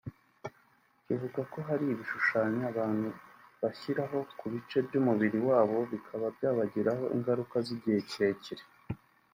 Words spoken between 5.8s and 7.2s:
bikaba byabagiraho